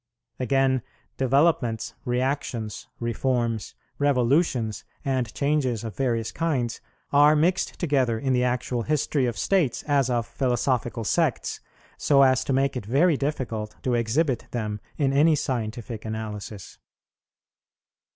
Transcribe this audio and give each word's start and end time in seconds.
Again, 0.39 0.81
developments, 1.17 1.93
reactions, 2.05 2.87
reforms, 2.99 3.75
revolutions, 3.99 4.83
and 5.05 5.31
changes 5.35 5.83
of 5.83 5.95
various 5.95 6.31
kinds 6.31 6.81
are 7.13 7.35
mixed 7.35 7.79
together 7.79 8.17
in 8.17 8.33
the 8.33 8.43
actual 8.43 8.81
history 8.81 9.27
of 9.27 9.37
states, 9.37 9.83
as 9.83 10.09
of 10.09 10.25
philosophical 10.25 11.03
sects, 11.03 11.59
so 11.99 12.23
as 12.23 12.43
to 12.45 12.51
make 12.51 12.75
it 12.75 12.87
very 12.87 13.15
difficult 13.15 13.75
to 13.83 13.93
exhibit 13.93 14.47
them 14.49 14.79
in 14.97 15.13
any 15.13 15.35
scientific 15.35 16.03
analysis. 16.03 16.79